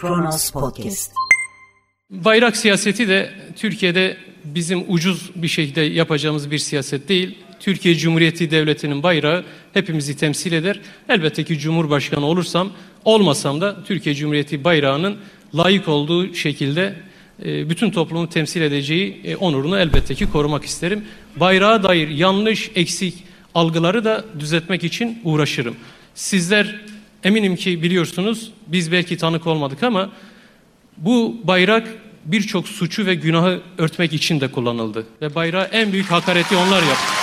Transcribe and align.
Kronos 0.00 0.50
Podcast. 0.50 1.12
Bayrak 2.10 2.56
siyaseti 2.56 3.08
de 3.08 3.30
Türkiye'de 3.56 4.16
bizim 4.44 4.84
ucuz 4.88 5.30
bir 5.34 5.48
şekilde 5.48 5.80
yapacağımız 5.80 6.50
bir 6.50 6.58
siyaset 6.58 7.08
değil. 7.08 7.38
Türkiye 7.60 7.94
Cumhuriyeti 7.94 8.50
Devleti'nin 8.50 9.02
bayrağı 9.02 9.44
hepimizi 9.72 10.16
temsil 10.16 10.52
eder. 10.52 10.80
Elbette 11.08 11.44
ki 11.44 11.58
Cumhurbaşkanı 11.58 12.26
olursam, 12.26 12.70
olmasam 13.04 13.60
da 13.60 13.84
Türkiye 13.84 14.14
Cumhuriyeti 14.14 14.64
bayrağının 14.64 15.16
layık 15.54 15.88
olduğu 15.88 16.34
şekilde 16.34 16.94
e, 17.44 17.70
bütün 17.70 17.90
toplumu 17.90 18.28
temsil 18.28 18.62
edeceği 18.62 19.20
e, 19.24 19.36
onurunu 19.36 19.78
elbette 19.78 20.14
ki 20.14 20.30
korumak 20.30 20.64
isterim. 20.64 21.04
Bayrağa 21.36 21.82
dair 21.82 22.08
yanlış, 22.08 22.70
eksik 22.74 23.24
algıları 23.54 24.04
da 24.04 24.24
düzeltmek 24.38 24.84
için 24.84 25.20
uğraşırım. 25.24 25.76
Sizler 26.14 26.80
eminim 27.24 27.56
ki 27.56 27.82
biliyorsunuz, 27.82 28.52
biz 28.66 28.92
belki 28.92 29.16
tanık 29.16 29.46
olmadık 29.46 29.82
ama 29.82 30.10
bu 30.96 31.40
bayrak 31.44 31.88
birçok 32.24 32.68
suçu 32.68 33.06
ve 33.06 33.14
günahı 33.14 33.60
örtmek 33.78 34.12
için 34.12 34.40
de 34.40 34.48
kullanıldı. 34.50 35.06
Ve 35.22 35.34
bayrağı 35.34 35.64
en 35.64 35.92
büyük 35.92 36.10
hakareti 36.10 36.56
onlar 36.56 36.82
yaptı. 36.82 37.19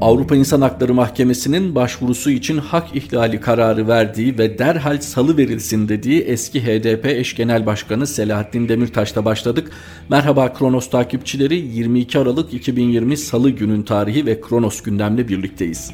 Avrupa 0.00 0.36
İnsan 0.36 0.60
Hakları 0.60 0.94
Mahkemesi'nin 0.94 1.74
başvurusu 1.74 2.30
için 2.30 2.58
hak 2.58 2.96
ihlali 2.96 3.40
kararı 3.40 3.88
verdiği 3.88 4.38
ve 4.38 4.58
derhal 4.58 5.00
salı 5.00 5.36
verilsin 5.36 5.88
dediği 5.88 6.20
eski 6.20 6.62
HDP 6.62 7.06
eş 7.06 7.34
genel 7.34 7.66
başkanı 7.66 8.06
Selahattin 8.06 8.68
Demirtaş'ta 8.68 9.24
başladık. 9.24 9.70
Merhaba 10.08 10.52
Kronos 10.52 10.90
takipçileri 10.90 11.56
22 11.56 12.18
Aralık 12.18 12.54
2020 12.54 13.16
Salı 13.16 13.50
günün 13.50 13.82
tarihi 13.82 14.26
ve 14.26 14.40
Kronos 14.40 14.82
gündemle 14.82 15.28
birlikteyiz. 15.28 15.92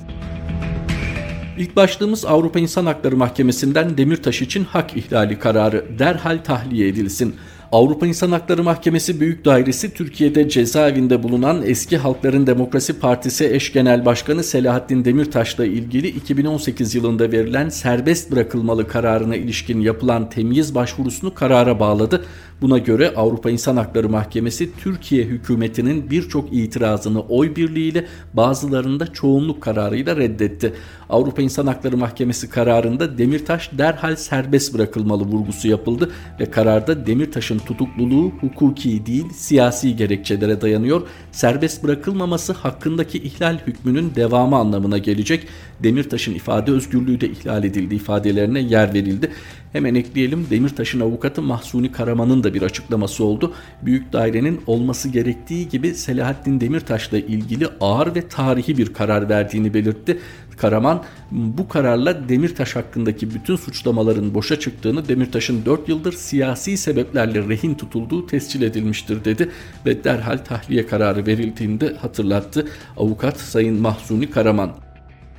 İlk 1.59 1.77
başlığımız 1.77 2.25
Avrupa 2.25 2.59
İnsan 2.59 2.87
Hakları 2.87 3.17
Mahkemesi'nden 3.17 3.99
Demirtaş 3.99 4.43
için 4.43 4.65
hak 4.65 4.97
ihlali 4.97 5.39
kararı 5.39 5.99
derhal 5.99 6.39
tahliye 6.45 6.89
edilsin. 6.89 7.35
Avrupa 7.73 8.07
İnsan 8.07 8.33
Hakları 8.33 8.63
Mahkemesi 8.63 9.21
Büyük 9.21 9.45
Dairesi 9.45 9.95
Türkiye'de 9.95 10.49
cezaevinde 10.49 11.23
bulunan 11.23 11.63
eski 11.67 11.97
Halkların 11.97 12.47
Demokrasi 12.47 12.99
Partisi 12.99 13.47
eş 13.47 13.73
genel 13.73 14.05
başkanı 14.05 14.45
Selahattin 14.45 15.05
Demirtaş'la 15.05 15.67
ilgili 15.67 16.09
2018 16.09 16.95
yılında 16.95 17.33
verilen 17.33 17.69
serbest 17.69 18.33
bırakılmalı 18.33 18.89
kararına 18.89 19.37
ilişkin 19.37 19.81
yapılan 19.81 20.31
temyiz 20.31 20.75
başvurusunu 20.75 21.35
karara 21.35 21.81
bağladı. 21.81 22.25
Buna 22.61 22.79
göre 22.79 23.15
Avrupa 23.17 23.51
İnsan 23.51 23.77
Hakları 23.77 24.09
Mahkemesi 24.09 24.77
Türkiye 24.77 25.25
hükümetinin 25.25 26.11
birçok 26.11 26.53
itirazını 26.53 27.21
oy 27.21 27.57
birliğiyle 27.57 28.07
bazılarında 28.35 29.13
çoğunluk 29.13 29.63
kararıyla 29.63 30.17
reddetti. 30.17 30.73
Avrupa 31.11 31.43
İnsan 31.43 31.67
Hakları 31.67 31.97
Mahkemesi 31.97 32.51
kararında 32.51 33.19
Demirtaş 33.19 33.71
derhal 33.79 34.17
serbest 34.17 34.75
bırakılmalı 34.75 35.23
vurgusu 35.25 35.69
yapıldı 35.69 36.11
ve 36.41 36.51
kararda 36.51 37.07
Demirtaş'ın 37.07 37.59
tutukluluğu 37.59 38.33
hukuki 38.41 39.07
değil 39.07 39.27
siyasi 39.33 39.97
gerekçelere 39.97 40.61
dayanıyor. 40.61 41.03
Serbest 41.33 41.85
bırakılmaması 41.85 42.53
hakkındaki 42.53 43.19
ihlal 43.19 43.59
hükmünün 43.67 44.15
devamı 44.15 44.57
anlamına 44.57 44.99
gelecek. 44.99 45.47
Demirtaş'ın 45.83 46.35
ifade 46.35 46.71
özgürlüğü 46.71 47.21
de 47.21 47.29
ihlal 47.29 47.65
edildi 47.65 47.95
ifadelerine 47.95 48.61
yer 48.61 48.95
verildi. 48.95 49.31
Hemen 49.73 49.95
ekleyelim 49.95 50.47
Demirtaş'ın 50.51 51.01
avukatı 51.01 51.43
Mahsuni 51.43 51.93
Karaman'ın 51.93 52.45
da 52.45 52.55
bir 52.55 52.63
açıklaması 52.63 53.25
oldu. 53.25 53.55
Büyük 53.83 54.13
dairenin 54.13 54.61
olması 54.67 55.09
gerektiği 55.09 55.69
gibi 55.69 55.95
Selahattin 55.95 56.61
Demirtaş'la 56.61 57.19
ilgili 57.19 57.69
ağır 57.81 58.15
ve 58.15 58.29
tarihi 58.29 58.79
bir 58.79 58.93
karar 58.93 59.29
verdiğini 59.29 59.75
belirtti. 59.75 60.19
Karaman 60.57 61.05
bu 61.31 61.69
kararla 61.69 62.29
Demirtaş 62.29 62.77
hakkındaki 62.77 63.35
bütün 63.35 63.57
suçlamaların 63.57 64.35
boşa 64.35 64.61
çıktığını 64.61 65.09
Demirtaş'ın 65.09 65.65
4 65.65 65.89
yıldır 65.89 66.13
siyasi 66.13 66.77
sebeplerle 66.77 67.49
rehin 67.49 67.75
tutulduğu 67.75 68.27
tescil 68.27 68.63
edilmiştir 68.63 69.25
dedi 69.25 69.51
ve 69.87 70.05
derhal 70.05 70.39
tahliye 70.39 70.87
kararı 70.87 71.27
verildiğinde 71.27 71.95
hatırlattı 71.95 72.69
avukat 72.97 73.41
Sayın 73.41 73.81
Mahzuni 73.81 74.31
Karaman. 74.31 74.86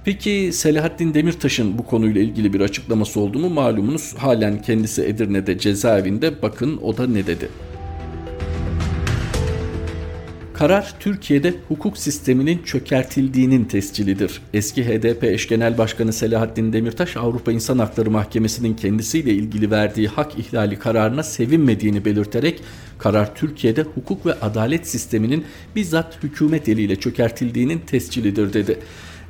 Peki 0.07 0.49
Selahattin 0.53 1.13
Demirtaş'ın 1.13 1.77
bu 1.77 1.85
konuyla 1.85 2.21
ilgili 2.21 2.53
bir 2.53 2.61
açıklaması 2.61 3.19
oldu 3.19 3.39
mu 3.39 3.49
malumunuz 3.49 4.13
halen 4.17 4.61
kendisi 4.61 5.03
Edirne'de 5.03 5.57
cezaevinde 5.57 6.41
bakın 6.41 6.79
o 6.83 6.97
da 6.97 7.07
ne 7.07 7.27
dedi. 7.27 7.49
Karar 10.53 10.93
Türkiye'de 10.99 11.53
hukuk 11.67 11.97
sisteminin 11.97 12.63
çökertildiğinin 12.63 13.65
tescilidir. 13.65 14.41
Eski 14.53 14.85
HDP 14.85 15.23
eş 15.23 15.47
genel 15.47 15.77
başkanı 15.77 16.13
Selahattin 16.13 16.73
Demirtaş 16.73 17.17
Avrupa 17.17 17.51
İnsan 17.51 17.79
Hakları 17.79 18.11
Mahkemesi'nin 18.11 18.73
kendisiyle 18.73 19.31
ilgili 19.31 19.71
verdiği 19.71 20.07
hak 20.07 20.39
ihlali 20.39 20.79
kararına 20.79 21.23
sevinmediğini 21.23 22.05
belirterek 22.05 22.61
karar 22.97 23.35
Türkiye'de 23.35 23.81
hukuk 23.81 24.25
ve 24.25 24.33
adalet 24.33 24.87
sisteminin 24.87 25.45
bizzat 25.75 26.23
hükümet 26.23 26.69
eliyle 26.69 26.95
çökertildiğinin 26.95 27.79
tescilidir 27.79 28.53
dedi. 28.53 28.79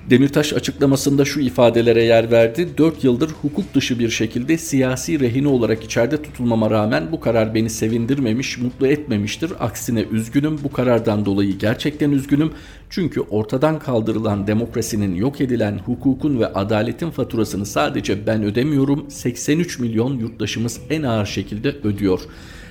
Demirtaş 0.10 0.54
açıklamasında 0.54 1.26
şu 1.26 1.40
ifadelere 1.40 2.04
yer 2.04 2.32
verdi. 2.32 2.78
4 2.78 3.04
yıldır 3.04 3.30
hukuk 3.42 3.74
dışı 3.74 4.00
bir 4.00 4.10
şekilde 4.10 4.58
siyasi 4.58 5.20
rehine 5.20 5.48
olarak 5.48 5.84
içeride 5.84 6.22
tutulmama 6.22 6.70
rağmen 6.70 7.12
bu 7.12 7.20
karar 7.20 7.56
beni 7.56 7.70
sevindirmemiş, 7.70 8.58
mutlu 8.58 8.88
etmemiştir. 8.88 9.52
Aksine 9.60 10.02
üzgünüm. 10.02 10.64
Bu 10.64 10.72
karardan 10.72 11.26
dolayı 11.26 11.58
gerçekten 11.58 12.12
üzgünüm. 12.12 12.52
Çünkü 12.90 13.22
ortadan 13.22 13.80
kaldırılan 13.80 14.48
demokrasinin 14.48 15.16
yok 15.16 15.42
edilen 15.42 15.80
hukukun 15.86 16.40
ve 16.40 16.48
adaletin 16.48 17.10
faturasını 17.10 17.66
sadece 17.66 18.28
ben 18.28 18.44
ödemiyorum. 18.44 19.12
83 19.12 19.80
milyon 19.80 20.20
yurttaşımız 20.20 20.80
en 20.90 21.04
ağır 21.04 21.26
şekilde 21.26 21.70
ödüyor. 21.70 22.22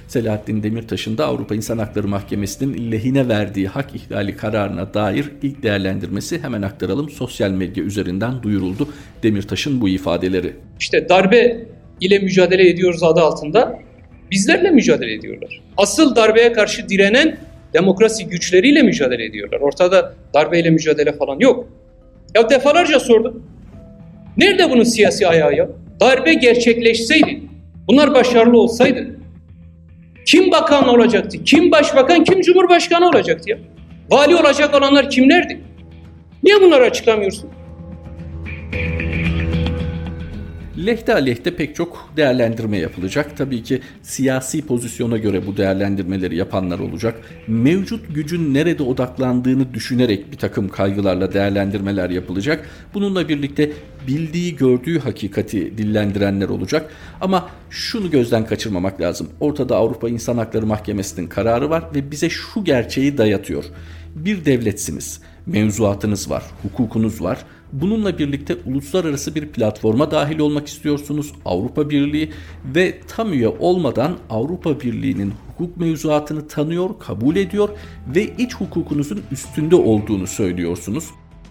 Selahattin 0.08 0.62
Demirtaş'ın 0.62 1.18
da 1.18 1.26
Avrupa 1.26 1.54
İnsan 1.54 1.78
Hakları 1.78 2.08
Mahkemesi'nin 2.08 2.92
lehine 2.92 3.28
verdiği 3.28 3.68
hak 3.68 3.94
ihlali 3.94 4.36
kararına 4.36 4.94
dair 4.94 5.24
ilk 5.42 5.62
değerlendirmesi 5.62 6.42
hemen 6.42 6.62
aktaralım. 6.62 7.10
Sosyal 7.10 7.50
medya 7.50 7.84
üzerinden 7.84 8.42
duyuruldu 8.42 8.88
Demirtaş'ın 9.22 9.80
bu 9.80 9.88
ifadeleri. 9.88 10.52
İşte 10.80 11.08
darbe 11.08 11.66
ile 12.00 12.18
mücadele 12.18 12.70
ediyoruz 12.70 13.02
adı 13.02 13.20
altında 13.20 13.78
bizlerle 14.30 14.70
mücadele 14.70 15.14
ediyorlar. 15.14 15.62
Asıl 15.76 16.16
darbeye 16.16 16.52
karşı 16.52 16.88
direnen 16.88 17.38
demokrasi 17.74 18.26
güçleriyle 18.26 18.82
mücadele 18.82 19.24
ediyorlar. 19.24 19.60
Ortada 19.60 20.14
darbeyle 20.34 20.70
mücadele 20.70 21.12
falan 21.12 21.38
yok. 21.38 21.68
Ya 22.34 22.50
defalarca 22.50 23.00
sordum. 23.00 23.42
Nerede 24.36 24.70
bunun 24.70 24.84
siyasi 24.84 25.26
ayağı 25.26 25.54
ya? 25.54 25.68
Darbe 26.00 26.34
gerçekleşseydi, 26.34 27.42
bunlar 27.88 28.14
başarılı 28.14 28.58
olsaydı 28.58 29.16
kim 30.26 30.50
bakan 30.50 30.88
olacaktı? 30.88 31.44
Kim 31.44 31.70
başbakan? 31.70 32.24
Kim 32.24 32.40
cumhurbaşkanı 32.40 33.08
olacaktı 33.08 33.50
ya? 33.50 33.58
Vali 34.10 34.36
olacak 34.36 34.74
olanlar 34.74 35.10
kimlerdi? 35.10 35.60
Niye 36.42 36.60
bunları 36.60 36.84
açıklamıyorsun? 36.84 37.50
Lehte 40.86 41.14
aleyhte 41.14 41.56
pek 41.56 41.76
çok 41.76 42.08
değerlendirme 42.16 42.78
yapılacak. 42.78 43.36
Tabii 43.36 43.62
ki 43.62 43.80
siyasi 44.02 44.66
pozisyona 44.66 45.16
göre 45.16 45.46
bu 45.46 45.56
değerlendirmeleri 45.56 46.36
yapanlar 46.36 46.78
olacak. 46.78 47.20
Mevcut 47.46 48.14
gücün 48.14 48.54
nerede 48.54 48.82
odaklandığını 48.82 49.74
düşünerek 49.74 50.32
bir 50.32 50.36
takım 50.36 50.68
kaygılarla 50.68 51.32
değerlendirmeler 51.32 52.10
yapılacak. 52.10 52.68
Bununla 52.94 53.28
birlikte 53.28 53.72
bildiği 54.06 54.56
gördüğü 54.56 54.98
hakikati 54.98 55.78
dillendirenler 55.78 56.48
olacak. 56.48 56.92
Ama 57.20 57.48
şunu 57.70 58.10
gözden 58.10 58.46
kaçırmamak 58.46 59.00
lazım. 59.00 59.28
Ortada 59.40 59.76
Avrupa 59.76 60.08
İnsan 60.08 60.38
Hakları 60.38 60.66
Mahkemesi'nin 60.66 61.26
kararı 61.26 61.70
var 61.70 61.84
ve 61.94 62.10
bize 62.10 62.30
şu 62.30 62.64
gerçeği 62.64 63.18
dayatıyor. 63.18 63.64
Bir 64.14 64.44
devletsiniz, 64.44 65.20
mevzuatınız 65.46 66.30
var, 66.30 66.42
hukukunuz 66.62 67.22
var 67.22 67.38
Bununla 67.72 68.18
birlikte 68.18 68.56
uluslararası 68.66 69.34
bir 69.34 69.48
platforma 69.48 70.10
dahil 70.10 70.38
olmak 70.38 70.66
istiyorsunuz. 70.66 71.32
Avrupa 71.44 71.90
Birliği 71.90 72.30
ve 72.74 73.00
tam 73.08 73.32
üye 73.32 73.48
olmadan 73.48 74.16
Avrupa 74.30 74.80
Birliği'nin 74.80 75.32
hukuk 75.48 75.76
mevzuatını 75.76 76.48
tanıyor, 76.48 76.90
kabul 76.98 77.36
ediyor 77.36 77.68
ve 78.14 78.36
iç 78.38 78.54
hukukunuzun 78.54 79.22
üstünde 79.32 79.76
olduğunu 79.76 80.26
söylüyorsunuz. 80.26 81.04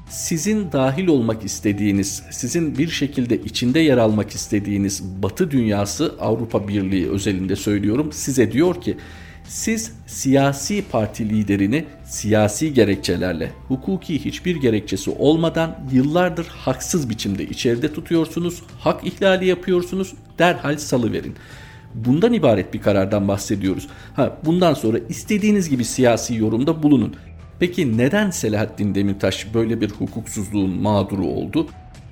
Sizin 0.10 0.72
dahil 0.72 1.08
olmak 1.08 1.46
istediğiniz, 1.46 2.24
sizin 2.32 2.78
bir 2.78 2.88
şekilde 2.88 3.38
içinde 3.38 3.80
yer 3.80 3.98
almak 3.98 4.32
istediğiniz 4.32 5.04
Batı 5.24 5.52
dünyası 5.52 6.16
Avrupa 6.20 6.68
Birliği 6.68 7.10
özelinde 7.10 7.56
söylüyorum 7.56 8.10
size 8.12 8.52
diyor 8.52 8.82
ki 8.82 8.98
siz 9.48 9.92
siyasi 10.08 10.84
parti 10.92 11.30
liderini 11.30 11.86
siyasi 12.06 12.74
gerekçelerle, 12.74 13.52
hukuki 13.68 14.26
hiçbir 14.26 14.56
gerekçesi 14.56 15.10
olmadan 15.10 15.80
yıllardır 15.92 16.46
haksız 16.46 17.10
biçimde 17.10 17.46
içeride 17.46 17.94
tutuyorsunuz, 17.94 18.64
hak 18.80 19.04
ihlali 19.08 19.46
yapıyorsunuz, 19.46 20.14
derhal 20.40 20.78
salıverin. 20.78 21.36
Bundan 21.94 22.34
ibaret 22.34 22.74
bir 22.74 22.82
karardan 22.82 23.28
bahsediyoruz. 23.28 23.88
Ha, 24.16 24.38
bundan 24.46 24.74
sonra 24.74 24.98
istediğiniz 25.10 25.70
gibi 25.70 25.86
siyasi 25.86 26.36
yorumda 26.36 26.84
bulunun. 26.84 27.16
Peki 27.60 27.98
neden 27.98 28.30
Selahattin 28.30 28.96
Demirtaş 28.96 29.54
böyle 29.54 29.82
bir 29.82 29.90
hukuksuzluğun 29.90 30.82
mağduru 30.82 31.26
oldu? 31.26 31.68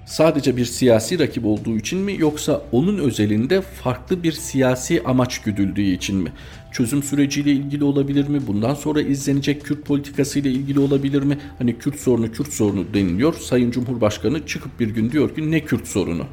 Sadece 0.06 0.58
bir 0.58 0.66
siyasi 0.66 1.20
rakip 1.20 1.46
olduğu 1.46 1.78
için 1.78 2.00
mi 2.00 2.16
yoksa 2.20 2.62
onun 2.72 2.98
özelinde 2.98 3.62
farklı 3.62 4.24
bir 4.24 4.32
siyasi 4.32 5.04
amaç 5.06 5.42
güdüldüğü 5.42 5.82
için 5.82 6.16
mi? 6.16 6.32
Çözüm 6.72 7.04
süreciyle 7.04 7.52
ilgili 7.52 7.84
olabilir 7.84 8.28
mi? 8.28 8.48
Bundan 8.48 8.74
sonra 8.74 9.02
izlenecek 9.02 9.66
Kürt 9.66 9.86
politikası 9.86 10.40
ile 10.40 10.52
ilgili 10.52 10.80
olabilir 10.80 11.24
mi? 11.24 11.38
Hani 11.58 11.78
Kürt 11.78 12.00
sorunu 12.00 12.32
Kürt 12.32 12.54
sorunu 12.54 12.86
deniliyor. 12.94 13.34
Sayın 13.34 13.72
Cumhurbaşkanı 13.72 14.46
çıkıp 14.46 14.80
bir 14.80 14.88
gün 14.88 15.12
diyor 15.12 15.36
ki 15.36 15.52
ne 15.52 15.60
Kürt 15.60 15.88
sorunu? 15.88 16.26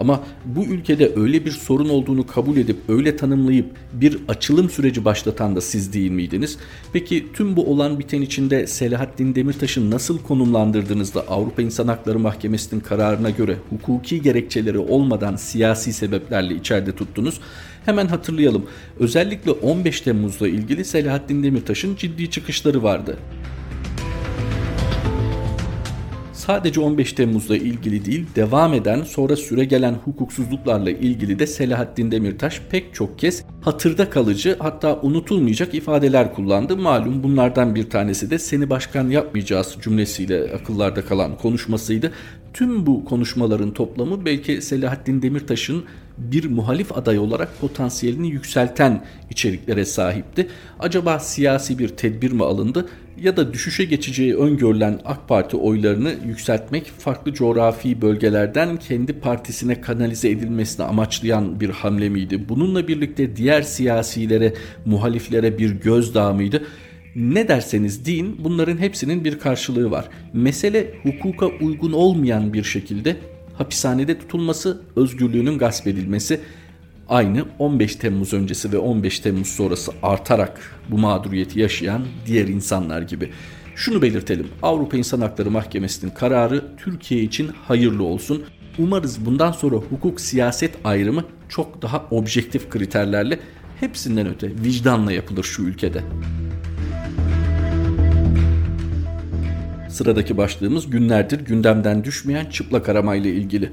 Ama 0.00 0.22
bu 0.44 0.64
ülkede 0.64 1.12
öyle 1.16 1.44
bir 1.44 1.50
sorun 1.50 1.88
olduğunu 1.88 2.26
kabul 2.26 2.56
edip 2.56 2.76
öyle 2.88 3.16
tanımlayıp 3.16 3.66
bir 3.92 4.18
açılım 4.28 4.70
süreci 4.70 5.04
başlatan 5.04 5.56
da 5.56 5.60
siz 5.60 5.92
değil 5.92 6.10
miydiniz? 6.10 6.58
Peki 6.92 7.26
tüm 7.34 7.56
bu 7.56 7.70
olan 7.70 7.98
biten 7.98 8.22
içinde 8.22 8.66
Selahattin 8.66 9.34
Demirtaş'ı 9.34 9.90
nasıl 9.90 10.18
konumlandırdığınızda 10.18 11.20
Avrupa 11.20 11.62
İnsan 11.62 11.88
Hakları 11.88 12.18
Mahkemesi'nin 12.18 12.80
kararına 12.80 13.30
göre 13.30 13.56
hukuki 13.70 14.22
gerekçeleri 14.22 14.78
olmadan 14.78 15.36
siyasi 15.36 15.92
sebeplerle 15.92 16.54
içeride 16.54 16.92
tuttunuz? 16.92 17.40
Hemen 17.84 18.06
hatırlayalım. 18.06 18.66
Özellikle 18.98 19.50
15 19.50 20.00
Temmuz'la 20.00 20.48
ilgili 20.48 20.84
Selahattin 20.84 21.42
Demirtaş'ın 21.42 21.96
ciddi 21.96 22.30
çıkışları 22.30 22.82
vardı 22.82 23.16
sadece 26.50 26.80
15 26.80 27.12
Temmuz'la 27.12 27.56
ilgili 27.56 28.04
değil, 28.04 28.26
devam 28.36 28.74
eden 28.74 29.02
sonra 29.02 29.36
süre 29.36 29.64
gelen 29.64 29.94
hukuksuzluklarla 29.94 30.90
ilgili 30.90 31.38
de 31.38 31.46
Selahattin 31.46 32.10
Demirtaş 32.10 32.60
pek 32.70 32.94
çok 32.94 33.18
kez 33.18 33.44
hatırda 33.60 34.10
kalıcı 34.10 34.56
hatta 34.58 35.00
unutulmayacak 35.02 35.74
ifadeler 35.74 36.34
kullandı. 36.34 36.76
Malum 36.76 37.22
bunlardan 37.22 37.74
bir 37.74 37.90
tanesi 37.90 38.30
de 38.30 38.38
seni 38.38 38.70
başkan 38.70 39.08
yapmayacağız 39.08 39.76
cümlesiyle 39.82 40.52
akıllarda 40.52 41.04
kalan 41.04 41.36
konuşmasıydı. 41.36 42.12
Tüm 42.54 42.86
bu 42.86 43.04
konuşmaların 43.04 43.70
toplamı 43.74 44.24
belki 44.24 44.62
Selahattin 44.62 45.22
Demirtaş'ın 45.22 45.84
bir 46.20 46.44
muhalif 46.44 46.98
aday 46.98 47.18
olarak 47.18 47.60
potansiyelini 47.60 48.30
yükselten 48.30 49.04
içeriklere 49.30 49.84
sahipti. 49.84 50.48
Acaba 50.78 51.18
siyasi 51.18 51.78
bir 51.78 51.88
tedbir 51.88 52.32
mi 52.32 52.44
alındı 52.44 52.88
ya 53.22 53.36
da 53.36 53.52
düşüşe 53.52 53.84
geçeceği 53.84 54.36
öngörülen 54.36 55.00
AK 55.04 55.28
Parti 55.28 55.56
oylarını 55.56 56.14
yükseltmek 56.26 56.86
farklı 56.86 57.34
coğrafi 57.34 58.02
bölgelerden 58.02 58.76
kendi 58.76 59.12
partisine 59.12 59.80
kanalize 59.80 60.30
edilmesini 60.30 60.86
amaçlayan 60.86 61.60
bir 61.60 61.70
hamle 61.70 62.08
miydi? 62.08 62.48
Bununla 62.48 62.88
birlikte 62.88 63.36
diğer 63.36 63.62
siyasilere, 63.62 64.54
muhaliflere 64.86 65.58
bir 65.58 65.70
gözdağı 65.70 66.34
mıydı? 66.34 66.62
Ne 67.16 67.48
derseniz 67.48 68.06
deyin 68.06 68.36
bunların 68.44 68.78
hepsinin 68.78 69.24
bir 69.24 69.38
karşılığı 69.38 69.90
var. 69.90 70.08
Mesele 70.32 70.94
hukuka 71.02 71.46
uygun 71.46 71.92
olmayan 71.92 72.52
bir 72.52 72.64
şekilde 72.64 73.16
hapishanede 73.60 74.18
tutulması, 74.18 74.80
özgürlüğünün 74.96 75.58
gasp 75.58 75.86
edilmesi 75.86 76.40
aynı 77.08 77.44
15 77.58 77.96
Temmuz 77.96 78.32
öncesi 78.32 78.72
ve 78.72 78.78
15 78.78 79.20
Temmuz 79.20 79.48
sonrası 79.48 79.92
artarak 80.02 80.60
bu 80.88 80.98
mağduriyeti 80.98 81.60
yaşayan 81.60 82.02
diğer 82.26 82.48
insanlar 82.48 83.02
gibi. 83.02 83.30
Şunu 83.76 84.02
belirtelim. 84.02 84.48
Avrupa 84.62 84.96
İnsan 84.96 85.20
Hakları 85.20 85.50
Mahkemesi'nin 85.50 86.10
kararı 86.10 86.64
Türkiye 86.76 87.22
için 87.22 87.48
hayırlı 87.68 88.04
olsun. 88.04 88.44
Umarız 88.78 89.26
bundan 89.26 89.52
sonra 89.52 89.76
hukuk 89.76 90.20
siyaset 90.20 90.74
ayrımı 90.84 91.24
çok 91.48 91.82
daha 91.82 92.06
objektif 92.10 92.70
kriterlerle 92.70 93.40
hepsinden 93.80 94.26
öte 94.26 94.48
vicdanla 94.64 95.12
yapılır 95.12 95.44
şu 95.44 95.62
ülkede. 95.62 96.02
Sıradaki 99.90 100.36
başlığımız 100.36 100.90
günlerdir 100.90 101.40
gündemden 101.40 102.04
düşmeyen 102.04 102.46
çıplak 102.46 102.88
aramayla 102.88 103.30
ilgili. 103.30 103.72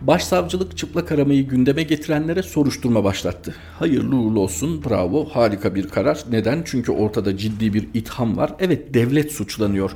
Başsavcılık 0.00 0.76
çıplak 0.76 1.12
aramayı 1.12 1.48
gündeme 1.48 1.82
getirenlere 1.82 2.42
soruşturma 2.42 3.04
başlattı. 3.04 3.54
Hayırlı 3.78 4.16
uğurlu 4.16 4.40
olsun, 4.40 4.84
bravo, 4.84 5.24
harika 5.24 5.74
bir 5.74 5.88
karar. 5.88 6.24
Neden? 6.30 6.62
Çünkü 6.64 6.92
ortada 6.92 7.36
ciddi 7.36 7.74
bir 7.74 7.88
itham 7.94 8.36
var. 8.36 8.54
Evet, 8.58 8.94
devlet 8.94 9.32
suçlanıyor. 9.32 9.90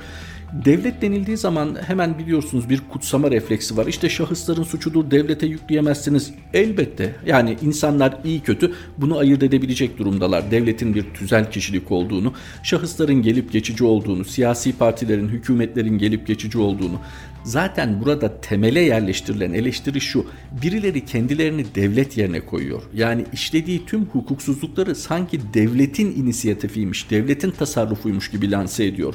Devlet 0.53 1.03
denildiği 1.03 1.37
zaman 1.37 1.77
hemen 1.87 2.19
biliyorsunuz 2.19 2.71
bir 2.71 2.81
kutsama 2.81 3.31
refleksi 3.31 3.77
var. 3.77 3.87
İşte 3.87 4.09
şahısların 4.09 4.63
suçudur 4.63 5.11
devlete 5.11 5.47
yükleyemezsiniz. 5.47 6.31
Elbette 6.55 7.15
yani 7.27 7.57
insanlar 7.63 8.19
iyi 8.25 8.41
kötü 8.41 8.73
bunu 8.99 9.19
ayırt 9.19 9.43
edebilecek 9.43 9.99
durumdalar. 9.99 10.51
Devletin 10.51 10.95
bir 10.95 11.15
tüzel 11.15 11.51
kişilik 11.51 11.93
olduğunu, 11.93 12.33
şahısların 12.63 13.23
gelip 13.23 13.53
geçici 13.53 13.85
olduğunu, 13.85 14.25
siyasi 14.25 14.73
partilerin, 14.73 15.29
hükümetlerin 15.29 15.99
gelip 15.99 16.27
geçici 16.27 16.59
olduğunu. 16.59 17.01
Zaten 17.45 18.03
burada 18.05 18.41
temele 18.41 18.81
yerleştirilen 18.81 19.53
eleştiri 19.53 20.01
şu. 20.01 20.27
Birileri 20.63 21.05
kendilerini 21.05 21.65
devlet 21.75 22.17
yerine 22.17 22.41
koyuyor. 22.41 22.83
Yani 22.95 23.25
işlediği 23.33 23.87
tüm 23.87 24.05
hukuksuzlukları 24.05 24.95
sanki 24.95 25.41
devletin 25.55 26.13
inisiyatifiymiş, 26.13 27.11
devletin 27.11 27.51
tasarrufuymuş 27.51 28.31
gibi 28.31 28.51
lanse 28.51 28.85
ediyor. 28.85 29.15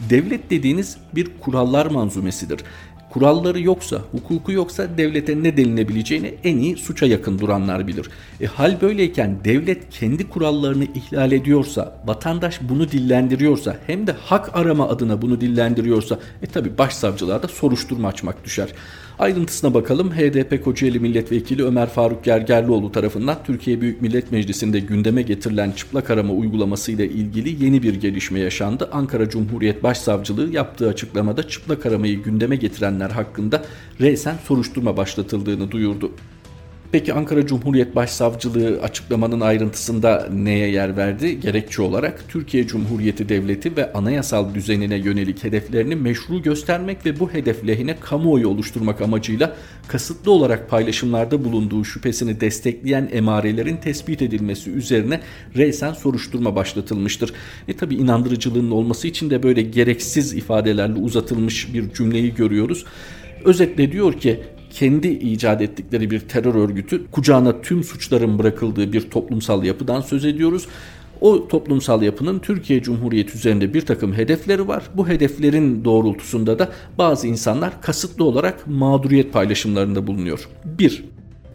Devlet 0.00 0.50
dediğiniz 0.50 0.96
bir 1.14 1.28
kurallar 1.40 1.86
manzumesidir. 1.86 2.60
Kuralları 3.10 3.60
yoksa, 3.60 4.00
hukuku 4.12 4.52
yoksa 4.52 4.98
devlete 4.98 5.42
ne 5.42 5.56
denilebileceğini 5.56 6.34
en 6.44 6.56
iyi 6.56 6.76
suça 6.76 7.06
yakın 7.06 7.38
duranlar 7.38 7.86
bilir. 7.86 8.10
E, 8.40 8.46
hal 8.46 8.80
böyleyken 8.80 9.38
devlet 9.44 9.90
kendi 9.90 10.28
kurallarını 10.28 10.84
ihlal 10.84 11.32
ediyorsa, 11.32 12.02
vatandaş 12.06 12.60
bunu 12.62 12.90
dillendiriyorsa, 12.90 13.76
hem 13.86 14.06
de 14.06 14.12
hak 14.12 14.56
arama 14.56 14.88
adına 14.88 15.22
bunu 15.22 15.40
dillendiriyorsa, 15.40 16.18
e 16.42 16.46
tabi 16.46 16.78
başsavcılığa 16.78 17.42
da 17.42 17.48
soruşturma 17.48 18.08
açmak 18.08 18.44
düşer. 18.44 18.68
Ayrıntısına 19.20 19.74
bakalım. 19.74 20.10
HDP 20.10 20.64
Kocaeli 20.64 21.00
Milletvekili 21.00 21.64
Ömer 21.64 21.88
Faruk 21.88 22.24
Gergerlioğlu 22.24 22.92
tarafından 22.92 23.38
Türkiye 23.44 23.80
Büyük 23.80 24.02
Millet 24.02 24.32
Meclisi'nde 24.32 24.80
gündeme 24.80 25.22
getirilen 25.22 25.70
çıplak 25.70 26.10
arama 26.10 26.32
uygulamasıyla 26.32 27.04
ilgili 27.04 27.64
yeni 27.64 27.82
bir 27.82 27.94
gelişme 27.94 28.40
yaşandı. 28.40 28.88
Ankara 28.92 29.30
Cumhuriyet 29.30 29.82
Başsavcılığı 29.82 30.52
yaptığı 30.52 30.88
açıklamada 30.88 31.48
çıplak 31.48 31.86
aramayı 31.86 32.22
gündeme 32.22 32.56
getirenler 32.56 33.10
hakkında 33.10 33.64
resen 34.00 34.36
soruşturma 34.44 34.96
başlatıldığını 34.96 35.70
duyurdu. 35.70 36.12
Peki 36.92 37.14
Ankara 37.14 37.46
Cumhuriyet 37.46 37.96
Başsavcılığı 37.96 38.82
açıklamanın 38.82 39.40
ayrıntısında 39.40 40.28
neye 40.32 40.70
yer 40.70 40.96
verdi? 40.96 41.40
Gerekçe 41.40 41.82
olarak 41.82 42.24
Türkiye 42.28 42.66
Cumhuriyeti 42.66 43.28
Devleti 43.28 43.76
ve 43.76 43.92
anayasal 43.92 44.54
düzenine 44.54 44.96
yönelik 44.96 45.44
hedeflerini 45.44 45.96
meşru 45.96 46.42
göstermek 46.42 47.06
ve 47.06 47.20
bu 47.20 47.32
hedef 47.32 47.66
lehine 47.66 47.96
kamuoyu 48.00 48.48
oluşturmak 48.48 49.00
amacıyla 49.00 49.56
kasıtlı 49.88 50.32
olarak 50.32 50.70
paylaşımlarda 50.70 51.44
bulunduğu 51.44 51.84
şüphesini 51.84 52.40
destekleyen 52.40 53.08
emarelerin 53.12 53.76
tespit 53.76 54.22
edilmesi 54.22 54.70
üzerine 54.70 55.20
reysen 55.56 55.92
soruşturma 55.92 56.56
başlatılmıştır. 56.56 57.32
E 57.68 57.76
tabi 57.76 57.94
inandırıcılığının 57.94 58.70
olması 58.70 59.08
için 59.08 59.30
de 59.30 59.42
böyle 59.42 59.62
gereksiz 59.62 60.34
ifadelerle 60.34 60.98
uzatılmış 60.98 61.74
bir 61.74 61.92
cümleyi 61.92 62.34
görüyoruz. 62.34 62.84
Özetle 63.44 63.92
diyor 63.92 64.12
ki 64.12 64.40
kendi 64.70 65.08
icat 65.08 65.62
ettikleri 65.62 66.10
bir 66.10 66.20
terör 66.20 66.54
örgütü 66.54 67.10
kucağına 67.10 67.62
tüm 67.62 67.84
suçların 67.84 68.38
bırakıldığı 68.38 68.92
bir 68.92 69.10
toplumsal 69.10 69.64
yapıdan 69.64 70.00
söz 70.00 70.24
ediyoruz. 70.24 70.66
O 71.20 71.48
toplumsal 71.48 72.02
yapının 72.02 72.38
Türkiye 72.38 72.82
Cumhuriyeti 72.82 73.36
üzerinde 73.36 73.74
bir 73.74 73.80
takım 73.80 74.14
hedefleri 74.14 74.68
var. 74.68 74.82
Bu 74.94 75.08
hedeflerin 75.08 75.84
doğrultusunda 75.84 76.58
da 76.58 76.68
bazı 76.98 77.26
insanlar 77.26 77.82
kasıtlı 77.82 78.24
olarak 78.24 78.66
mağduriyet 78.66 79.32
paylaşımlarında 79.32 80.06
bulunuyor. 80.06 80.48
1. 80.64 81.04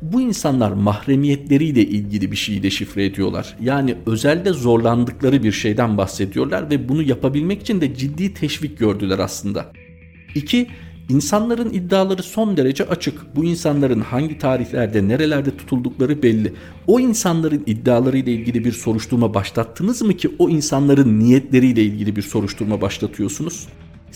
Bu 0.01 0.21
insanlar 0.21 0.71
mahremiyetleriyle 0.71 1.81
ilgili 1.81 2.31
bir 2.31 2.35
şeyi 2.35 2.63
deşifre 2.63 3.05
ediyorlar. 3.05 3.57
Yani 3.61 3.95
özelde 4.05 4.53
zorlandıkları 4.53 5.43
bir 5.43 5.51
şeyden 5.51 5.97
bahsediyorlar 5.97 6.69
ve 6.69 6.89
bunu 6.89 7.03
yapabilmek 7.03 7.61
için 7.61 7.81
de 7.81 7.95
ciddi 7.95 8.33
teşvik 8.33 8.79
gördüler 8.79 9.19
aslında. 9.19 9.71
2. 10.35 10.67
İnsanların 11.09 11.73
iddiaları 11.73 12.23
son 12.23 12.57
derece 12.57 12.87
açık. 12.87 13.35
Bu 13.35 13.45
insanların 13.45 13.99
hangi 13.99 14.37
tarihlerde, 14.37 15.07
nerelerde 15.07 15.57
tutuldukları 15.57 16.23
belli. 16.23 16.53
O 16.87 16.99
insanların 16.99 17.63
iddialarıyla 17.65 18.31
ilgili 18.31 18.65
bir 18.65 18.71
soruşturma 18.71 19.33
başlattınız 19.33 20.01
mı 20.01 20.13
ki 20.13 20.35
o 20.39 20.49
insanların 20.49 21.19
niyetleriyle 21.19 21.83
ilgili 21.83 22.15
bir 22.15 22.21
soruşturma 22.21 22.81
başlatıyorsunuz? 22.81 23.67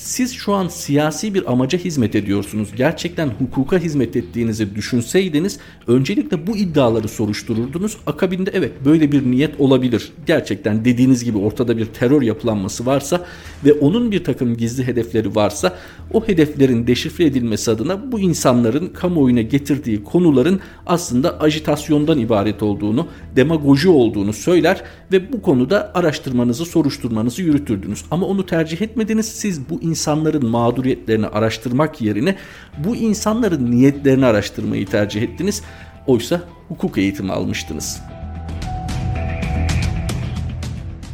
Siz 0.04 0.34
şu 0.34 0.54
an 0.54 0.68
siyasi 0.68 1.34
bir 1.34 1.52
amaca 1.52 1.80
hizmet 1.80 2.16
ediyorsunuz. 2.16 2.70
Gerçekten 2.76 3.28
hukuka 3.28 3.78
hizmet 3.78 4.16
ettiğinizi 4.16 4.76
düşünseydiniz 4.76 5.60
öncelikle 5.88 6.48
bu 6.48 6.58
iddiaları 6.58 7.08
soruştururdunuz. 7.08 7.98
Akabinde 8.08 8.52
evet 8.54 8.72
böyle 8.86 9.12
bir 9.12 9.32
niyet 9.32 9.60
olabilir. 9.60 10.12
Gerçekten 10.26 10.86
dediğiniz 10.86 11.24
gibi 11.24 11.38
ortada 11.38 11.78
bir 11.78 11.86
terör 11.86 12.22
yapılanması 12.22 12.86
varsa 12.86 13.26
ve 13.66 13.74
onun 13.74 14.12
bir 14.12 14.24
takım 14.24 14.58
gizli 14.58 14.88
hedefleri 14.88 15.36
varsa 15.36 15.76
o 16.14 16.28
hedeflerin 16.28 16.88
deşifre 16.88 17.26
edilmesi 17.26 17.72
adına 17.72 18.12
bu 18.12 18.20
insanların 18.20 18.88
kamuoyuna 18.88 19.42
getirdiği 19.42 20.04
konuların 20.04 20.60
aslında 20.86 21.40
ajitasyondan 21.40 22.20
ibaret 22.20 22.64
olduğunu, 22.64 23.08
demagoji 23.36 23.90
olduğunu 23.90 24.34
söyler 24.34 24.84
ve 25.12 25.34
bu 25.34 25.42
konuda 25.42 25.92
araştırmanızı, 25.94 26.66
soruşturmanızı 26.66 27.42
yürütürdünüz. 27.42 28.06
Ama 28.12 28.26
onu 28.26 28.46
tercih 28.46 28.82
etmediniz. 28.82 29.26
Siz 29.26 29.70
bu 29.70 29.89
insanların 29.90 30.50
mağduriyetlerini 30.50 31.28
araştırmak 31.28 32.02
yerine 32.02 32.36
bu 32.78 32.96
insanların 32.96 33.72
niyetlerini 33.72 34.26
araştırmayı 34.26 34.86
tercih 34.86 35.22
ettiniz. 35.22 35.62
Oysa 36.08 36.42
hukuk 36.68 36.98
eğitimi 36.98 37.32
almıştınız. 37.32 38.02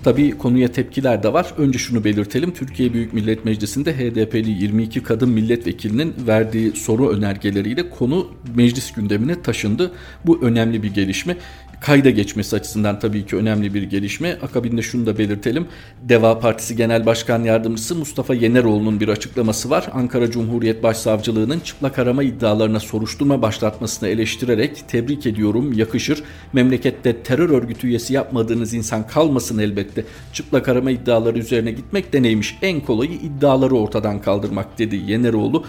Tabii 0.05 0.38
konuya 0.38 0.72
tepkiler 0.72 1.24
de 1.24 1.34
var. 1.34 1.53
Önce 1.58 1.79
şunu 1.79 2.03
belirtelim. 2.03 2.53
Türkiye 2.53 2.94
Büyük 2.94 3.13
Millet 3.13 3.46
Meclisi'nde 3.46 3.94
HDP'li 3.94 4.50
22 4.50 5.03
kadın 5.03 5.29
milletvekilinin 5.29 6.15
verdiği 6.27 6.72
soru 6.72 7.10
önergeleriyle 7.10 7.89
konu 7.89 8.27
meclis 8.55 8.94
gündemine 8.94 9.41
taşındı. 9.41 9.91
Bu 10.25 10.41
önemli 10.41 10.84
bir 10.84 10.94
gelişme 10.94 11.38
kayda 11.86 12.10
geçmesi 12.10 12.56
açısından 12.56 13.00
tabii 13.00 13.25
ki 13.25 13.36
önemli 13.36 13.74
bir 13.74 13.84
gelişme. 13.84 14.38
Akabinde 14.42 14.82
şunu 14.82 15.06
da 15.06 15.18
belirtelim. 15.18 15.68
Deva 16.01 16.39
Partisi 16.39 16.75
Genel 16.75 17.06
Başkan 17.06 17.44
Yardımcısı 17.44 17.96
Mustafa 17.96 18.34
Yeneroğlu'nun 18.34 19.00
bir 19.00 19.08
açıklaması 19.08 19.70
var. 19.70 19.89
Ankara 19.94 20.32
Cumhuriyet 20.32 20.84
Başsavcılığı'nın 20.84 21.60
çıplak 21.60 22.00
arama 22.00 22.24
iddialarına 22.24 22.80
soruşturma 22.80 23.42
başlatmasını 23.42 24.10
eleştirerek 24.10 24.84
tebrik 24.88 25.25
ediyorum, 25.25 25.74
yakışır. 25.74 26.24
Memlekette 26.54 27.24
terör 27.24 27.50
örgütü 27.50 27.88
üyesi 27.88 28.13
yapmadığınız 28.13 28.74
insan 28.74 29.08
kalmasın 29.08 29.58
elbette. 29.58 30.06
Çıplak 30.34 30.68
arama 30.68 30.92
iddiaları 30.92 31.39
üzerine 31.39 31.72
gitmek 31.72 32.13
de 32.13 32.24
neymiş? 32.24 32.58
En 32.62 32.82
kolayı 32.82 33.12
iddiaları 33.12 33.75
ortadan 33.75 34.22
kaldırmak 34.22 34.80
dedi 34.80 34.96
Yeneroğlu. 34.96 35.65